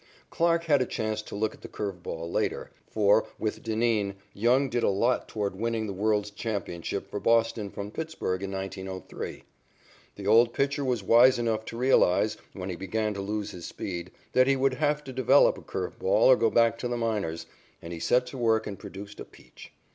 [0.31, 4.67] Clarke had a chance to look at the curve ball later, for, with Dineen, Young
[4.67, 9.43] did a lot toward winning the world's championship for Boston from Pittsburg in 1903.
[10.15, 14.09] The old pitcher was wise enough to realize, when he began to lose his speed,
[14.33, 17.45] that he would have to develop a curve ball or go back to the minors,
[17.79, 19.71] and he set to work and produced a peach.